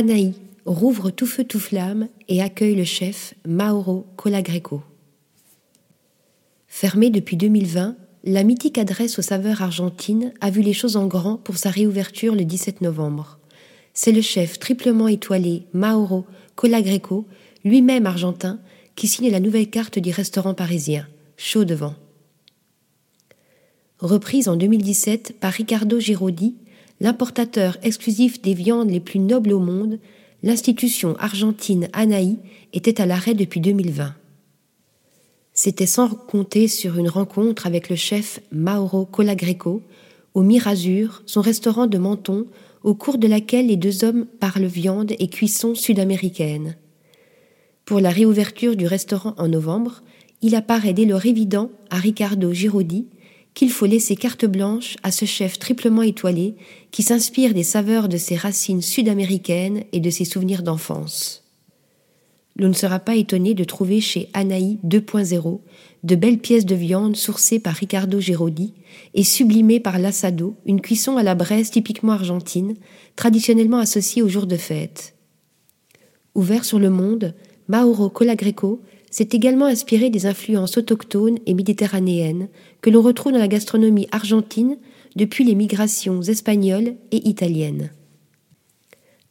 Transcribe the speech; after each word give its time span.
Anaï 0.00 0.32
rouvre 0.64 1.10
tout 1.10 1.26
feu 1.26 1.44
tout 1.44 1.60
flamme 1.60 2.08
et 2.26 2.40
accueille 2.40 2.74
le 2.74 2.84
chef 2.84 3.34
Mauro 3.46 4.06
Colagreco. 4.16 4.82
Fermée 6.68 7.10
depuis 7.10 7.36
2020, 7.36 7.96
la 8.24 8.42
mythique 8.42 8.78
adresse 8.78 9.18
aux 9.18 9.22
saveurs 9.22 9.60
argentines 9.60 10.32
a 10.40 10.48
vu 10.48 10.62
les 10.62 10.72
choses 10.72 10.96
en 10.96 11.06
grand 11.06 11.36
pour 11.36 11.58
sa 11.58 11.68
réouverture 11.68 12.34
le 12.34 12.46
17 12.46 12.80
novembre. 12.80 13.38
C'est 13.92 14.12
le 14.12 14.22
chef 14.22 14.58
triplement 14.58 15.06
étoilé 15.06 15.64
Mauro 15.74 16.24
Colagreco, 16.54 17.26
lui-même 17.62 18.06
argentin, 18.06 18.58
qui 18.96 19.06
signe 19.06 19.30
la 19.30 19.38
nouvelle 19.38 19.68
carte 19.68 19.98
du 19.98 20.12
restaurant 20.12 20.54
parisien, 20.54 21.06
chaud 21.36 21.66
devant. 21.66 21.94
Reprise 23.98 24.48
en 24.48 24.56
2017 24.56 25.38
par 25.40 25.52
Ricardo 25.52 26.00
Girodi, 26.00 26.54
l'importateur 27.00 27.78
exclusif 27.82 28.40
des 28.42 28.54
viandes 28.54 28.90
les 28.90 29.00
plus 29.00 29.18
nobles 29.18 29.52
au 29.52 29.60
monde, 29.60 29.98
l'institution 30.42 31.16
argentine 31.18 31.88
Anaï 31.92 32.38
était 32.72 33.00
à 33.00 33.06
l'arrêt 33.06 33.34
depuis 33.34 33.60
2020. 33.60 34.14
C'était 35.52 35.86
sans 35.86 36.08
compter 36.08 36.68
sur 36.68 36.98
une 36.98 37.08
rencontre 37.08 37.66
avec 37.66 37.90
le 37.90 37.96
chef 37.96 38.40
Mauro 38.52 39.04
Colagreco 39.04 39.82
au 40.34 40.42
Mirazur, 40.42 41.22
son 41.26 41.40
restaurant 41.40 41.86
de 41.86 41.98
Menton, 41.98 42.46
au 42.82 42.94
cours 42.94 43.18
de 43.18 43.26
laquelle 43.26 43.66
les 43.66 43.76
deux 43.76 44.04
hommes 44.04 44.26
parlent 44.38 44.64
viande 44.64 45.12
et 45.18 45.28
cuisson 45.28 45.74
sud-américaine. 45.74 46.76
Pour 47.84 48.00
la 48.00 48.10
réouverture 48.10 48.76
du 48.76 48.86
restaurant 48.86 49.34
en 49.36 49.48
novembre, 49.48 50.02
il 50.40 50.54
apparaît 50.54 50.92
dès 50.92 51.04
lors 51.04 51.26
évident 51.26 51.70
à 51.90 51.96
Ricardo 51.96 52.52
Girodi 52.52 53.06
qu'il 53.54 53.70
faut 53.70 53.86
laisser 53.86 54.16
carte 54.16 54.44
blanche 54.44 54.96
à 55.02 55.10
ce 55.10 55.24
chef 55.24 55.58
triplement 55.58 56.02
étoilé 56.02 56.54
qui 56.90 57.02
s'inspire 57.02 57.54
des 57.54 57.62
saveurs 57.62 58.08
de 58.08 58.16
ses 58.16 58.36
racines 58.36 58.82
sud-américaines 58.82 59.84
et 59.92 60.00
de 60.00 60.10
ses 60.10 60.24
souvenirs 60.24 60.62
d'enfance. 60.62 61.44
L'on 62.56 62.68
ne 62.68 62.74
sera 62.74 62.98
pas 62.98 63.16
étonné 63.16 63.54
de 63.54 63.64
trouver 63.64 64.00
chez 64.00 64.28
Anaï 64.34 64.78
2.0 64.84 65.60
de 66.02 66.14
belles 66.14 66.38
pièces 66.38 66.66
de 66.66 66.74
viande 66.74 67.16
sourcées 67.16 67.58
par 67.58 67.74
Ricardo 67.74 68.20
Girodi 68.20 68.74
et 69.14 69.24
sublimées 69.24 69.80
par 69.80 69.98
l'assado, 69.98 70.56
une 70.66 70.80
cuisson 70.80 71.16
à 71.16 71.22
la 71.22 71.34
braise 71.34 71.70
typiquement 71.70 72.12
argentine, 72.12 72.74
traditionnellement 73.16 73.78
associée 73.78 74.22
aux 74.22 74.28
jours 74.28 74.46
de 74.46 74.56
fête. 74.56 75.14
Ouvert 76.34 76.64
sur 76.64 76.78
le 76.78 76.90
monde, 76.90 77.34
Mauro 77.68 78.08
Colagreco 78.08 78.82
s'est 79.10 79.28
également 79.32 79.66
inspiré 79.66 80.08
des 80.08 80.26
influences 80.26 80.78
autochtones 80.78 81.38
et 81.46 81.54
méditerranéennes 81.54 82.48
que 82.80 82.90
l'on 82.90 83.02
retrouve 83.02 83.32
dans 83.32 83.38
la 83.38 83.48
gastronomie 83.48 84.08
argentine 84.12 84.76
depuis 85.16 85.44
les 85.44 85.54
migrations 85.54 86.22
espagnoles 86.22 86.94
et 87.10 87.28
italiennes. 87.28 87.90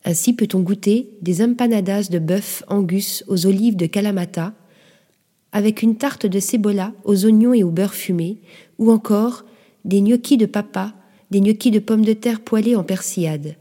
Ainsi 0.05 0.33
peut-on 0.33 0.59
goûter 0.61 1.09
des 1.21 1.41
empanadas 1.41 2.09
de 2.09 2.19
bœuf 2.19 2.63
angus 2.67 3.23
aux 3.27 3.45
olives 3.45 3.75
de 3.75 3.85
Kalamata, 3.85 4.53
avec 5.51 5.81
une 5.81 5.95
tarte 5.95 6.25
de 6.25 6.39
cebolla 6.39 6.93
aux 7.03 7.25
oignons 7.25 7.53
et 7.53 7.63
au 7.63 7.71
beurre 7.71 7.93
fumé, 7.93 8.39
ou 8.77 8.91
encore 8.91 9.45
des 9.85 10.01
gnocchis 10.01 10.37
de 10.37 10.45
papa, 10.45 10.93
des 11.31 11.41
gnocchis 11.41 11.71
de 11.71 11.79
pommes 11.79 12.05
de 12.05 12.13
terre 12.13 12.41
poêlées 12.41 12.75
en 12.75 12.83
persillade. 12.83 13.55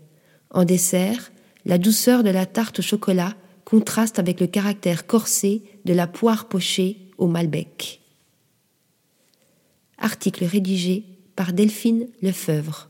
En 0.51 0.65
dessert, 0.65 1.33
la 1.65 1.79
douceur 1.79 2.23
de 2.23 2.31
la 2.31 2.47
tarte 2.47 2.81
au 2.81 2.83
chocolat 2.83 3.35
contraste 3.69 4.19
avec 4.19 4.41
le 4.41 4.47
caractère 4.47 5.07
corsé 5.07 5.63
de 5.85 5.93
la 5.93 6.07
poire 6.07 6.49
pochée 6.49 7.11
au 7.19 7.27
Malbec. 7.27 8.01
Article 9.99 10.47
rédigé 10.47 11.05
par 11.37 11.53
Delphine 11.53 12.09
Lefeuvre. 12.23 12.89